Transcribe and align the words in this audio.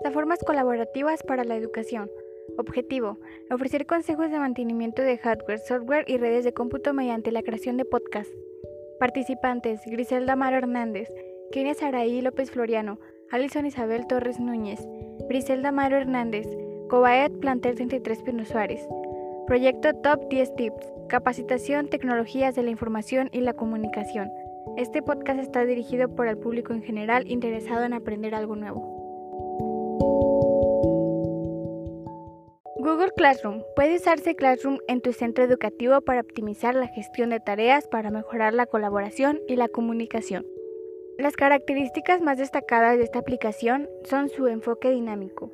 Plataformas 0.00 0.38
colaborativas 0.46 1.24
para 1.24 1.42
la 1.42 1.56
educación. 1.56 2.08
Objetivo: 2.56 3.18
ofrecer 3.50 3.84
consejos 3.84 4.30
de 4.30 4.38
mantenimiento 4.38 5.02
de 5.02 5.18
hardware, 5.18 5.58
software 5.58 6.04
y 6.06 6.18
redes 6.18 6.44
de 6.44 6.52
cómputo 6.52 6.94
mediante 6.94 7.32
la 7.32 7.42
creación 7.42 7.76
de 7.76 7.84
podcasts. 7.84 8.32
Participantes: 9.00 9.80
Griselda 9.86 10.36
Maro 10.36 10.56
Hernández, 10.56 11.12
Kenia 11.50 11.74
Saraí 11.74 12.20
López 12.20 12.52
Floriano, 12.52 13.00
Alison 13.32 13.66
Isabel 13.66 14.06
Torres 14.06 14.38
Núñez, 14.38 14.78
Griselda 15.28 15.72
Maro 15.72 15.96
Hernández, 15.96 16.46
Cobaet 16.88 17.32
Plantel 17.40 17.74
33 17.74 18.22
Pino 18.22 18.44
Suárez. 18.44 18.86
Proyecto 19.48 19.94
Top 19.94 20.28
10 20.28 20.54
Tips: 20.54 20.92
Capacitación, 21.08 21.88
Tecnologías 21.88 22.54
de 22.54 22.62
la 22.62 22.70
Información 22.70 23.30
y 23.32 23.40
la 23.40 23.54
Comunicación. 23.54 24.30
Este 24.76 25.02
podcast 25.02 25.40
está 25.40 25.64
dirigido 25.64 26.08
por 26.14 26.28
el 26.28 26.38
público 26.38 26.72
en 26.72 26.82
general 26.82 27.28
interesado 27.28 27.84
en 27.84 27.94
aprender 27.94 28.36
algo 28.36 28.54
nuevo. 28.54 29.07
Google 32.98 33.12
Classroom. 33.16 33.62
Puede 33.76 33.94
usarse 33.94 34.34
Classroom 34.34 34.78
en 34.88 35.00
tu 35.00 35.12
centro 35.12 35.44
educativo 35.44 36.00
para 36.00 36.20
optimizar 36.20 36.74
la 36.74 36.88
gestión 36.88 37.30
de 37.30 37.38
tareas, 37.38 37.86
para 37.86 38.10
mejorar 38.10 38.54
la 38.54 38.66
colaboración 38.66 39.38
y 39.46 39.54
la 39.54 39.68
comunicación. 39.68 40.44
Las 41.16 41.36
características 41.36 42.20
más 42.20 42.38
destacadas 42.38 42.98
de 42.98 43.04
esta 43.04 43.20
aplicación 43.20 43.88
son 44.02 44.28
su 44.28 44.48
enfoque 44.48 44.90
dinámico. 44.90 45.52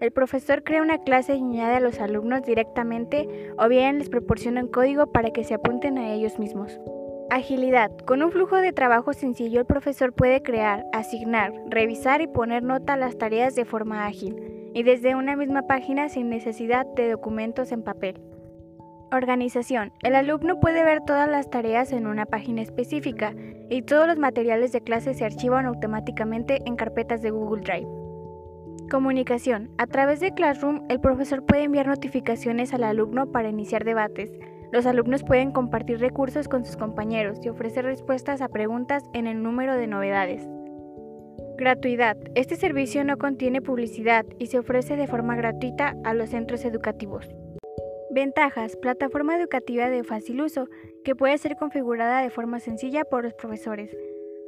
El 0.00 0.10
profesor 0.10 0.64
crea 0.64 0.80
una 0.80 0.96
clase 0.96 1.34
y 1.34 1.40
añade 1.40 1.76
a 1.76 1.80
los 1.80 2.00
alumnos 2.00 2.44
directamente 2.44 3.52
o 3.58 3.68
bien 3.68 3.98
les 3.98 4.08
proporciona 4.08 4.62
un 4.62 4.68
código 4.68 5.12
para 5.12 5.32
que 5.32 5.44
se 5.44 5.52
apunten 5.52 5.98
a 5.98 6.14
ellos 6.14 6.38
mismos. 6.38 6.80
Agilidad. 7.28 7.94
Con 8.06 8.22
un 8.22 8.32
flujo 8.32 8.56
de 8.56 8.72
trabajo 8.72 9.12
sencillo 9.12 9.60
el 9.60 9.66
profesor 9.66 10.14
puede 10.14 10.42
crear, 10.42 10.86
asignar, 10.94 11.52
revisar 11.68 12.22
y 12.22 12.26
poner 12.26 12.62
nota 12.62 12.94
a 12.94 12.96
las 12.96 13.18
tareas 13.18 13.54
de 13.54 13.66
forma 13.66 14.06
ágil 14.06 14.45
y 14.76 14.82
desde 14.82 15.14
una 15.14 15.36
misma 15.36 15.62
página 15.62 16.10
sin 16.10 16.28
necesidad 16.28 16.84
de 16.96 17.08
documentos 17.08 17.72
en 17.72 17.82
papel. 17.82 18.20
Organización. 19.10 19.90
El 20.02 20.14
alumno 20.14 20.60
puede 20.60 20.84
ver 20.84 21.00
todas 21.00 21.30
las 21.30 21.48
tareas 21.48 21.92
en 21.92 22.06
una 22.06 22.26
página 22.26 22.60
específica 22.60 23.34
y 23.70 23.80
todos 23.80 24.06
los 24.06 24.18
materiales 24.18 24.72
de 24.72 24.82
clase 24.82 25.14
se 25.14 25.24
archivan 25.24 25.64
automáticamente 25.64 26.60
en 26.66 26.76
carpetas 26.76 27.22
de 27.22 27.30
Google 27.30 27.62
Drive. 27.62 27.88
Comunicación. 28.90 29.70
A 29.78 29.86
través 29.86 30.20
de 30.20 30.34
Classroom, 30.34 30.82
el 30.90 31.00
profesor 31.00 31.46
puede 31.46 31.62
enviar 31.62 31.86
notificaciones 31.86 32.74
al 32.74 32.84
alumno 32.84 33.32
para 33.32 33.48
iniciar 33.48 33.82
debates. 33.82 34.30
Los 34.72 34.84
alumnos 34.84 35.24
pueden 35.24 35.52
compartir 35.52 36.00
recursos 36.00 36.48
con 36.48 36.66
sus 36.66 36.76
compañeros 36.76 37.38
y 37.42 37.48
ofrecer 37.48 37.86
respuestas 37.86 38.42
a 38.42 38.50
preguntas 38.50 39.08
en 39.14 39.26
el 39.26 39.42
número 39.42 39.74
de 39.74 39.86
novedades. 39.86 40.46
Gratuidad. 41.58 42.18
Este 42.34 42.56
servicio 42.56 43.02
no 43.02 43.16
contiene 43.16 43.62
publicidad 43.62 44.26
y 44.38 44.48
se 44.48 44.58
ofrece 44.58 44.94
de 44.94 45.06
forma 45.06 45.36
gratuita 45.36 45.96
a 46.04 46.12
los 46.12 46.28
centros 46.28 46.66
educativos. 46.66 47.34
Ventajas. 48.10 48.76
Plataforma 48.76 49.38
educativa 49.38 49.88
de 49.88 50.04
fácil 50.04 50.42
uso, 50.42 50.68
que 51.02 51.16
puede 51.16 51.38
ser 51.38 51.56
configurada 51.56 52.20
de 52.20 52.28
forma 52.28 52.60
sencilla 52.60 53.04
por 53.06 53.24
los 53.24 53.32
profesores. 53.32 53.96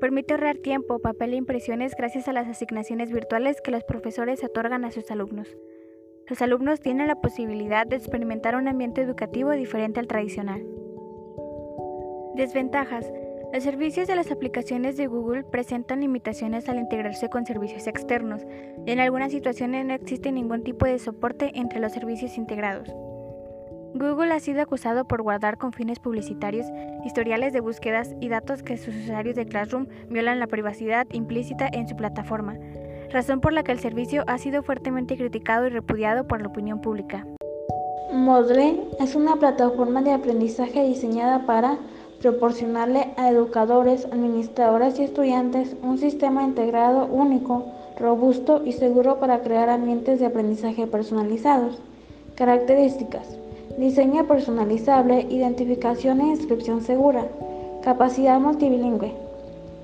Permite 0.02 0.34
ahorrar 0.34 0.58
tiempo, 0.58 0.98
papel 0.98 1.32
e 1.32 1.36
impresiones 1.36 1.94
gracias 1.96 2.28
a 2.28 2.34
las 2.34 2.46
asignaciones 2.46 3.10
virtuales 3.10 3.62
que 3.62 3.70
los 3.70 3.84
profesores 3.84 4.44
otorgan 4.44 4.84
a 4.84 4.90
sus 4.90 5.10
alumnos. 5.10 5.56
Los 6.26 6.42
alumnos 6.42 6.80
tienen 6.80 7.08
la 7.08 7.16
posibilidad 7.16 7.86
de 7.86 7.96
experimentar 7.96 8.54
un 8.54 8.68
ambiente 8.68 9.00
educativo 9.00 9.52
diferente 9.52 9.98
al 9.98 10.08
tradicional. 10.08 10.62
Desventajas. 12.34 13.10
Los 13.50 13.64
servicios 13.64 14.06
de 14.06 14.14
las 14.14 14.30
aplicaciones 14.30 14.98
de 14.98 15.06
Google 15.06 15.42
presentan 15.42 16.00
limitaciones 16.00 16.68
al 16.68 16.78
integrarse 16.78 17.30
con 17.30 17.46
servicios 17.46 17.86
externos 17.86 18.42
y 18.84 18.90
en 18.90 19.00
algunas 19.00 19.32
situaciones 19.32 19.86
no 19.86 19.94
existe 19.94 20.30
ningún 20.32 20.62
tipo 20.62 20.84
de 20.84 20.98
soporte 20.98 21.52
entre 21.54 21.80
los 21.80 21.92
servicios 21.92 22.36
integrados. 22.36 22.88
Google 23.94 24.32
ha 24.32 24.40
sido 24.40 24.60
acusado 24.60 25.06
por 25.06 25.22
guardar 25.22 25.56
con 25.56 25.72
fines 25.72 25.98
publicitarios 25.98 26.66
historiales 27.06 27.54
de 27.54 27.60
búsquedas 27.60 28.14
y 28.20 28.28
datos 28.28 28.62
que 28.62 28.76
sus 28.76 28.94
usuarios 28.94 29.34
de 29.34 29.46
Classroom 29.46 29.86
violan 30.10 30.40
la 30.40 30.46
privacidad 30.46 31.06
implícita 31.10 31.70
en 31.72 31.88
su 31.88 31.96
plataforma, 31.96 32.58
razón 33.10 33.40
por 33.40 33.54
la 33.54 33.62
que 33.62 33.72
el 33.72 33.80
servicio 33.80 34.24
ha 34.26 34.36
sido 34.36 34.62
fuertemente 34.62 35.16
criticado 35.16 35.66
y 35.66 35.70
repudiado 35.70 36.26
por 36.26 36.42
la 36.42 36.48
opinión 36.48 36.82
pública. 36.82 37.26
Moodle 38.12 38.88
es 39.00 39.14
una 39.14 39.36
plataforma 39.36 40.02
de 40.02 40.12
aprendizaje 40.12 40.84
diseñada 40.84 41.46
para 41.46 41.78
proporcionarle 42.20 43.08
a 43.16 43.30
educadores, 43.30 44.06
administradores 44.06 44.98
y 44.98 45.04
estudiantes 45.04 45.76
un 45.82 45.98
sistema 45.98 46.42
integrado 46.42 47.06
único, 47.06 47.66
robusto 47.98 48.62
y 48.64 48.72
seguro 48.72 49.18
para 49.18 49.40
crear 49.40 49.68
ambientes 49.68 50.20
de 50.20 50.26
aprendizaje 50.26 50.86
personalizados. 50.86 51.80
Características. 52.34 53.38
Diseño 53.76 54.26
personalizable, 54.26 55.26
identificación 55.30 56.20
e 56.20 56.26
inscripción 56.28 56.82
segura, 56.82 57.26
capacidad 57.82 58.40
multilingüe, 58.40 59.14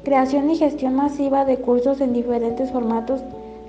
creación 0.02 0.50
y 0.50 0.56
gestión 0.56 0.94
masiva 0.94 1.44
de 1.44 1.58
cursos 1.58 2.00
en 2.00 2.12
diferentes 2.12 2.72
formatos 2.72 3.20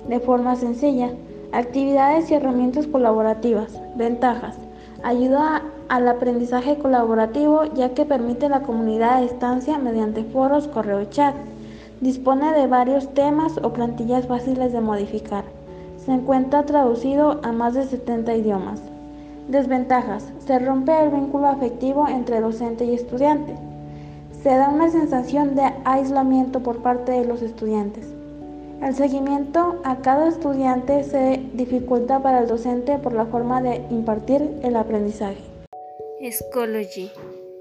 de 0.08 0.18
forma 0.18 0.56
sencilla, 0.56 1.10
actividades 1.52 2.30
y 2.30 2.34
herramientas 2.34 2.88
colaborativas, 2.88 3.80
ventajas, 3.94 4.56
ayuda 5.06 5.62
al 5.88 6.08
aprendizaje 6.08 6.78
colaborativo 6.78 7.64
ya 7.74 7.94
que 7.94 8.04
permite 8.04 8.48
la 8.48 8.62
comunidad 8.62 9.18
a 9.18 9.20
distancia 9.20 9.78
mediante 9.78 10.24
foros, 10.24 10.66
correo 10.66 11.00
y 11.00 11.06
chat. 11.06 11.32
Dispone 12.00 12.52
de 12.52 12.66
varios 12.66 13.14
temas 13.14 13.56
o 13.62 13.72
plantillas 13.72 14.26
fáciles 14.26 14.72
de 14.72 14.80
modificar. 14.80 15.44
Se 16.04 16.12
encuentra 16.12 16.66
traducido 16.66 17.38
a 17.44 17.52
más 17.52 17.74
de 17.74 17.84
70 17.84 18.34
idiomas. 18.34 18.80
Desventajas. 19.46 20.24
Se 20.44 20.58
rompe 20.58 20.92
el 21.00 21.10
vínculo 21.10 21.46
afectivo 21.46 22.08
entre 22.08 22.40
docente 22.40 22.84
y 22.84 22.94
estudiante. 22.94 23.54
Se 24.42 24.56
da 24.56 24.70
una 24.70 24.90
sensación 24.90 25.54
de 25.54 25.72
aislamiento 25.84 26.64
por 26.64 26.78
parte 26.78 27.12
de 27.12 27.26
los 27.26 27.42
estudiantes. 27.42 28.15
El 28.82 28.94
seguimiento 28.94 29.80
a 29.84 30.02
cada 30.02 30.28
estudiante 30.28 31.02
se 31.02 31.40
dificulta 31.54 32.22
para 32.22 32.40
el 32.40 32.46
docente 32.46 32.98
por 32.98 33.14
la 33.14 33.26
forma 33.26 33.62
de 33.62 33.76
impartir 33.90 34.42
el 34.62 34.76
aprendizaje. 34.76 35.40
Schoology 36.30 37.10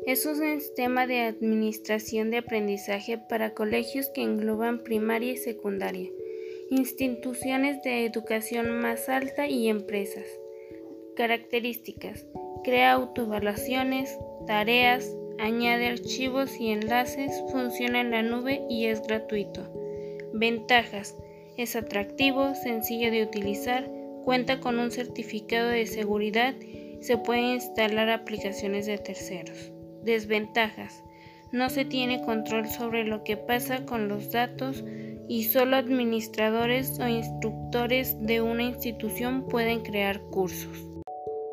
es 0.06 0.26
un 0.26 0.36
sistema 0.36 1.08
de 1.08 1.22
administración 1.22 2.32
de 2.32 2.38
aprendizaje 2.40 3.18
para 3.18 3.54
colegios 3.54 4.10
que 4.10 4.24
engloban 4.24 4.84
primaria 4.84 5.32
y 5.32 5.38
secundaria, 5.38 6.10
instituciones 6.70 7.82
de 7.82 8.06
educación 8.06 8.78
más 8.80 9.08
alta 9.08 9.48
y 9.48 9.70
empresas. 9.70 10.26
Características. 11.16 12.26
Crea 12.64 12.92
autoevaluaciones, 12.92 14.18
tareas, 14.48 15.10
añade 15.40 15.88
archivos 15.88 16.60
y 16.60 16.72
enlaces, 16.72 17.32
funciona 17.52 18.02
en 18.02 18.12
la 18.12 18.22
nube 18.22 18.64
y 18.70 18.86
es 18.88 19.02
gratuito. 19.02 19.85
Ventajas. 20.38 21.16
Es 21.56 21.78
atractivo, 21.78 22.56
sencillo 22.56 23.10
de 23.10 23.24
utilizar, 23.24 23.90
cuenta 24.26 24.60
con 24.60 24.80
un 24.80 24.92
certificado 24.92 25.70
de 25.70 25.86
seguridad, 25.86 26.56
se 27.00 27.18
pueden 27.18 27.46
instalar 27.46 28.10
aplicaciones 28.10 28.86
de 28.86 28.98
terceros. 28.98 29.72
Desventajas. 30.04 31.06
No 31.54 31.70
se 31.70 31.86
tiene 31.86 32.22
control 32.26 32.68
sobre 32.68 33.06
lo 33.06 33.24
que 33.24 33.38
pasa 33.38 33.86
con 33.86 34.10
los 34.10 34.34
datos 34.34 34.84
y 35.30 35.46
solo 35.46 35.78
administradores 35.78 37.00
o 37.00 37.08
instructores 37.08 38.20
de 38.20 38.42
una 38.42 38.64
institución 38.64 39.48
pueden 39.48 39.84
crear 39.84 40.20
cursos. 40.32 40.95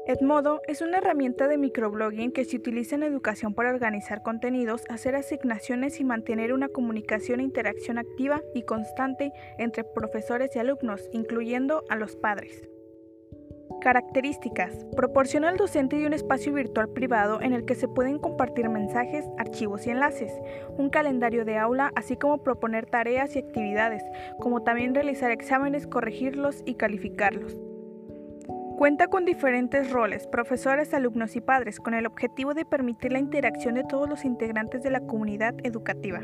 Edmodo 0.04 0.60
es 0.66 0.82
una 0.82 0.98
herramienta 0.98 1.46
de 1.46 1.58
microblogging 1.58 2.32
que 2.32 2.44
se 2.44 2.56
utiliza 2.56 2.96
en 2.96 3.04
educación 3.04 3.54
para 3.54 3.70
organizar 3.70 4.22
contenidos, 4.22 4.82
hacer 4.88 5.14
asignaciones 5.14 6.00
y 6.00 6.04
mantener 6.04 6.52
una 6.52 6.68
comunicación 6.68 7.38
e 7.38 7.44
interacción 7.44 7.98
activa 7.98 8.42
y 8.52 8.64
constante 8.64 9.32
entre 9.58 9.84
profesores 9.84 10.56
y 10.56 10.58
alumnos, 10.58 11.08
incluyendo 11.12 11.84
a 11.88 11.94
los 11.94 12.16
padres. 12.16 12.68
Características. 13.80 14.86
Proporciona 14.96 15.48
al 15.48 15.56
docente 15.56 16.04
un 16.04 16.14
espacio 16.14 16.52
virtual 16.52 16.88
privado 16.88 17.40
en 17.40 17.52
el 17.52 17.64
que 17.64 17.76
se 17.76 17.86
pueden 17.86 18.18
compartir 18.18 18.68
mensajes, 18.68 19.24
archivos 19.38 19.86
y 19.86 19.90
enlaces, 19.90 20.32
un 20.76 20.90
calendario 20.90 21.44
de 21.44 21.58
aula, 21.58 21.92
así 21.94 22.16
como 22.16 22.42
proponer 22.42 22.86
tareas 22.86 23.36
y 23.36 23.38
actividades, 23.38 24.02
como 24.40 24.64
también 24.64 24.96
realizar 24.96 25.30
exámenes, 25.30 25.86
corregirlos 25.86 26.62
y 26.66 26.74
calificarlos. 26.74 27.56
Cuenta 28.76 29.06
con 29.06 29.24
diferentes 29.24 29.90
roles, 29.90 30.26
profesores, 30.26 30.92
alumnos 30.94 31.36
y 31.36 31.40
padres, 31.40 31.78
con 31.78 31.94
el 31.94 32.06
objetivo 32.06 32.54
de 32.54 32.64
permitir 32.64 33.12
la 33.12 33.18
interacción 33.18 33.74
de 33.74 33.84
todos 33.84 34.08
los 34.08 34.24
integrantes 34.24 34.82
de 34.82 34.90
la 34.90 35.00
comunidad 35.00 35.54
educativa. 35.62 36.20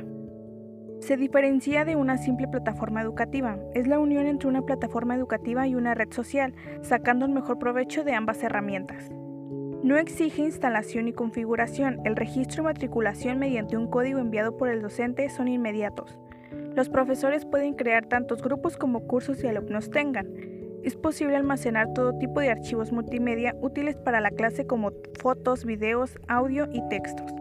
Se 1.00 1.16
diferencia 1.16 1.84
de 1.84 1.94
una 1.94 2.18
simple 2.18 2.48
plataforma 2.48 3.00
educativa, 3.00 3.58
es 3.74 3.86
la 3.86 3.98
unión 3.98 4.26
entre 4.26 4.48
una 4.48 4.62
plataforma 4.62 5.14
educativa 5.14 5.66
y 5.66 5.74
una 5.76 5.94
red 5.94 6.12
social, 6.12 6.54
sacando 6.82 7.26
el 7.26 7.32
mejor 7.32 7.58
provecho 7.58 8.02
de 8.02 8.14
ambas 8.14 8.42
herramientas. 8.42 9.08
No 9.82 9.96
exige 9.96 10.42
instalación 10.42 11.06
y 11.06 11.12
configuración, 11.12 12.00
el 12.04 12.16
registro 12.16 12.62
y 12.62 12.66
matriculación 12.66 13.38
mediante 13.38 13.76
un 13.76 13.86
código 13.88 14.18
enviado 14.18 14.56
por 14.56 14.68
el 14.68 14.82
docente 14.82 15.28
son 15.28 15.46
inmediatos. 15.46 16.18
Los 16.74 16.88
profesores 16.88 17.44
pueden 17.44 17.74
crear 17.74 18.06
tantos 18.06 18.42
grupos 18.42 18.76
como 18.76 19.06
cursos 19.06 19.42
y 19.44 19.46
alumnos 19.46 19.90
tengan. 19.90 20.26
Es 20.84 20.96
posible 20.96 21.36
almacenar 21.36 21.92
todo 21.92 22.18
tipo 22.18 22.40
de 22.40 22.50
archivos 22.50 22.92
multimedia 22.92 23.54
útiles 23.60 23.96
para 23.96 24.20
la 24.20 24.30
clase 24.30 24.66
como 24.66 24.92
fotos, 25.20 25.64
videos, 25.64 26.18
audio 26.28 26.68
y 26.72 26.86
textos. 26.88 27.32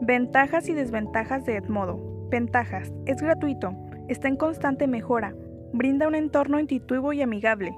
Ventajas 0.00 0.68
y 0.68 0.74
desventajas 0.74 1.44
de 1.44 1.56
Edmodo. 1.56 2.28
Ventajas. 2.30 2.92
Es 3.06 3.22
gratuito. 3.22 3.74
Está 4.08 4.28
en 4.28 4.36
constante 4.36 4.86
mejora. 4.86 5.34
Brinda 5.72 6.08
un 6.08 6.14
entorno 6.14 6.58
intuitivo 6.58 7.12
y 7.12 7.22
amigable. 7.22 7.76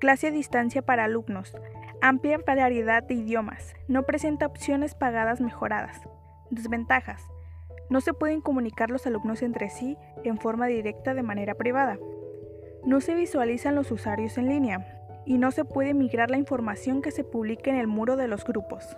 Clase 0.00 0.28
a 0.28 0.30
distancia 0.30 0.82
para 0.82 1.04
alumnos. 1.04 1.54
Amplia 2.00 2.38
variedad 2.46 3.02
de 3.02 3.14
idiomas. 3.14 3.74
No 3.88 4.04
presenta 4.04 4.46
opciones 4.46 4.94
pagadas 4.94 5.40
mejoradas. 5.40 6.00
Desventajas. 6.50 7.22
No 7.90 8.00
se 8.00 8.14
pueden 8.14 8.40
comunicar 8.40 8.90
los 8.90 9.06
alumnos 9.06 9.42
entre 9.42 9.70
sí 9.70 9.96
en 10.24 10.38
forma 10.38 10.66
directa 10.66 11.14
de 11.14 11.22
manera 11.22 11.54
privada. 11.54 11.98
No 12.84 13.00
se 13.00 13.14
visualizan 13.14 13.76
los 13.76 13.92
usuarios 13.92 14.38
en 14.38 14.48
línea 14.48 14.98
y 15.24 15.38
no 15.38 15.52
se 15.52 15.64
puede 15.64 15.94
migrar 15.94 16.30
la 16.30 16.38
información 16.38 17.00
que 17.00 17.12
se 17.12 17.22
publica 17.22 17.70
en 17.70 17.76
el 17.76 17.86
muro 17.86 18.16
de 18.16 18.26
los 18.26 18.44
grupos. 18.44 18.96